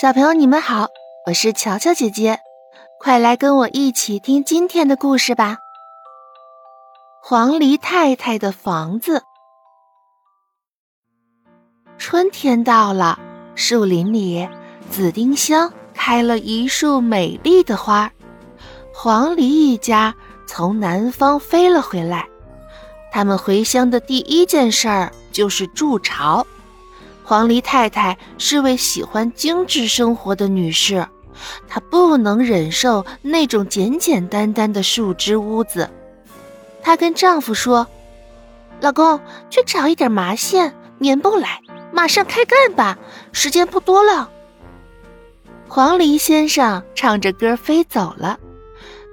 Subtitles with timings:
[0.00, 0.86] 小朋友，你们好，
[1.26, 2.38] 我是乔乔姐姐，
[3.00, 5.56] 快来跟我一起听今天的故事吧。
[7.20, 9.24] 黄鹂太太的房子。
[11.98, 13.18] 春天到了，
[13.56, 14.48] 树林里
[14.88, 18.08] 紫丁香开了一束美丽的花。
[18.94, 20.14] 黄鹂一家
[20.46, 22.24] 从南方飞了回来，
[23.10, 26.46] 他们回乡的第一件事儿就是筑巢。
[27.28, 31.06] 黄鹂太太是位喜欢精致生活的女士，
[31.68, 35.90] 她不能忍受那种简简单单的树枝屋子。
[36.82, 37.86] 她跟丈夫说
[38.80, 41.60] ：“老公，去找一点麻线、棉布来，
[41.92, 42.96] 马上开干吧，
[43.30, 44.30] 时间不多了。”
[45.68, 48.38] 黄鹂先生唱着歌飞走了，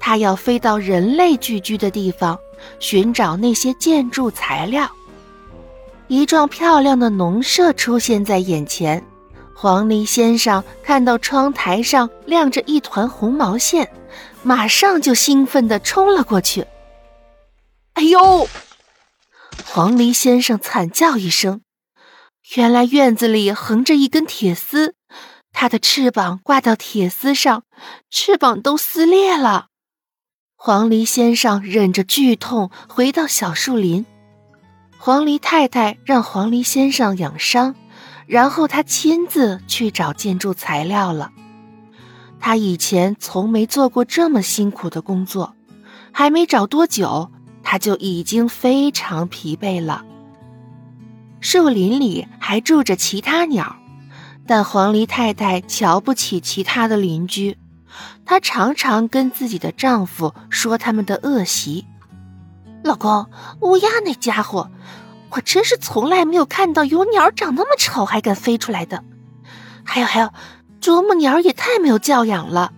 [0.00, 2.36] 他要飞到人类聚居的地方，
[2.80, 4.90] 寻找那些建筑材料。
[6.10, 9.06] 一幢漂亮的农舍出现在眼前，
[9.54, 13.88] 黄鹂先生看到窗台上亮着一团红毛线，
[14.42, 16.66] 马上就兴奋地冲了过去。
[17.92, 18.48] 哎呦！
[19.66, 21.60] 黄鹂先生惨叫一声，
[22.56, 24.96] 原来院子里横着一根铁丝，
[25.52, 27.62] 它的翅膀挂到铁丝上，
[28.10, 29.68] 翅膀都撕裂了。
[30.56, 34.04] 黄鹂先生忍着剧痛回到小树林。
[35.02, 37.74] 黄鹂太太让黄鹂先生养伤，
[38.26, 41.32] 然后他亲自去找建筑材料了。
[42.38, 45.54] 他以前从没做过这么辛苦的工作，
[46.12, 50.04] 还没找多久，他就已经非常疲惫了。
[51.40, 53.76] 树林里还住着其他鸟，
[54.46, 57.56] 但黄鹂太太瞧不起其他的邻居，
[58.26, 61.86] 她常常跟自己的丈夫说他们的恶习。
[62.82, 63.26] 老公，
[63.60, 64.70] 乌鸦那家伙，
[65.30, 69.04] 我真是从来没有看到有鸟长那么丑还敢飞出来的。
[69.84, 70.32] 还有还有，
[70.80, 72.72] 啄木鸟也太没有教养了。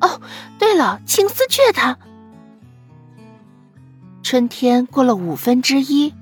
[0.00, 0.20] 哦，
[0.58, 1.96] 对了，青丝雀它。
[4.22, 6.12] 春天过了五分之一，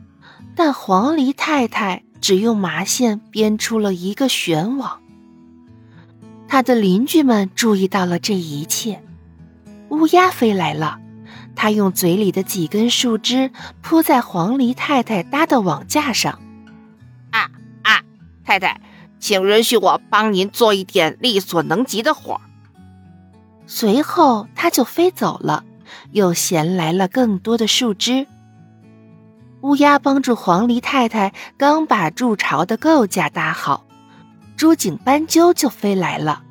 [0.55, 5.01] 但黄鹂太太只用麻线编出了一个悬网。
[6.47, 9.03] 他的邻居们注意到了这一切，
[9.89, 11.01] 乌鸦飞来了。
[11.57, 13.51] 他用嘴里的几根树枝
[13.81, 16.39] 铺在黄鹂太太搭的网架上。
[17.31, 17.51] 啊
[17.83, 18.03] 啊，
[18.45, 18.81] 太太，
[19.19, 22.41] 请允许我帮您做一点力所能及的活儿。
[23.67, 25.65] 随后他就飞走了，
[26.13, 28.27] 又衔来了更多的树枝。
[29.63, 33.87] 乌鸦帮助黄鹂太太刚把筑巢的构架搭好，
[34.57, 36.43] 朱颈斑鸠就飞来了。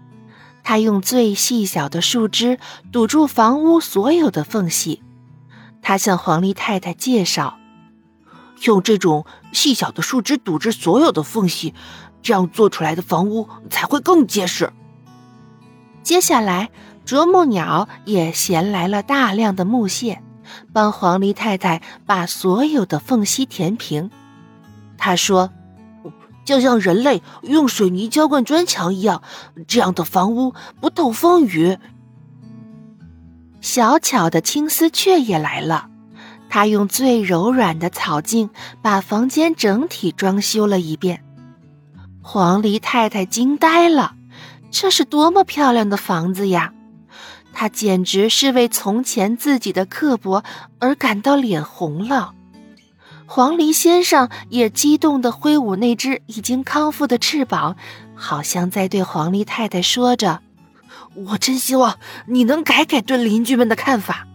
[0.63, 2.57] 他用最细小的树枝
[2.91, 5.03] 堵住房屋所有的缝隙。
[5.81, 7.57] 他向黄鹂太太介绍，
[8.63, 11.73] 用这种细小的树枝堵住所有的缝隙，
[12.21, 14.71] 这样做出来的房屋才会更结实。
[16.01, 16.71] 接下来，
[17.05, 20.23] 啄木鸟也衔来了大量的木屑，
[20.71, 24.09] 帮黄鹂太太把所有的缝隙填平。
[24.97, 25.49] 他说。
[26.45, 29.21] 就像人类用水泥浇灌砖墙一样，
[29.67, 31.77] 这样的房屋不透风雨。
[33.61, 35.89] 小巧的青丝雀也来了，
[36.49, 38.49] 它用最柔软的草茎
[38.81, 41.23] 把房间整体装修了一遍。
[42.21, 44.15] 黄鹂太太惊呆了，
[44.69, 46.73] 这是多么漂亮的房子呀！
[47.53, 50.43] 她简直是为从前自己的刻薄
[50.79, 52.33] 而感到脸红了。
[53.25, 57.75] 黄鹂先生也激动地挥舞那只已经康复的翅膀，
[58.15, 60.41] 好像在对黄鹂太太说着
[61.15, 61.97] ：“我真希望
[62.27, 64.27] 你能改改对邻居们的看法。”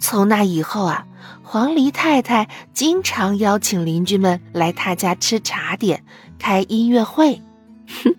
[0.00, 1.06] 从那以后啊，
[1.42, 6.04] 黄鹂太太经常邀请邻居们来她家吃茶点、
[6.38, 7.42] 开音乐会。
[7.86, 8.14] 哼